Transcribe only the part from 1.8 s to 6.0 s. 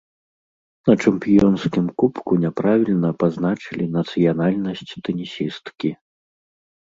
кубку няправільна пазначылі нацыянальнасць тэнісісткі.